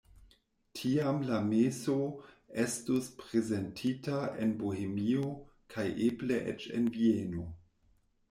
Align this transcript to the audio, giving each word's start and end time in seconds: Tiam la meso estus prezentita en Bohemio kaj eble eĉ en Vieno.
Tiam 0.77 1.17
la 1.31 1.35
meso 1.49 1.97
estus 2.63 3.09
prezentita 3.19 4.23
en 4.45 4.55
Bohemio 4.63 5.29
kaj 5.75 5.87
eble 6.07 6.43
eĉ 6.55 6.65
en 6.79 6.89
Vieno. 6.97 7.47